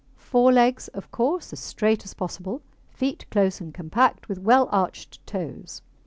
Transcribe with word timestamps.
Fore 0.17 0.51
legs, 0.51 0.87
of 0.95 1.11
course, 1.11 1.53
as 1.53 1.59
straight 1.59 2.03
as 2.05 2.15
possible. 2.15 2.63
Feet 2.89 3.27
close 3.29 3.61
and 3.61 3.71
compact, 3.71 4.27
with 4.27 4.39
well 4.39 4.67
arched 4.71 5.23
toes. 5.27 5.83